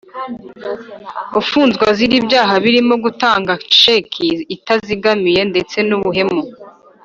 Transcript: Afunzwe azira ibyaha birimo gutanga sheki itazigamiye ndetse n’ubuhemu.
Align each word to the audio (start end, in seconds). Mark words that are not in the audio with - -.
Afunzwe 1.39 1.81
azira 1.91 2.13
ibyaha 2.21 2.53
birimo 2.63 2.95
gutanga 3.03 3.51
sheki 3.79 4.27
itazigamiye 4.55 5.41
ndetse 5.51 5.77
n’ubuhemu. 5.87 6.41